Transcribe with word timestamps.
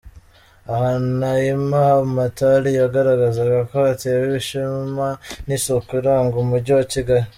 Aha, 0.73 0.91
Naima 1.19 1.81
Hamatali 1.91 2.69
yagaragazaga 2.79 3.59
ko 3.69 3.77
atewe 3.91 4.23
ishema 4.41 5.07
n'isiku 5.45 5.91
iranga 6.01 6.35
umujyi 6.43 6.73
wa 6.77 6.85
Kigali. 6.93 7.27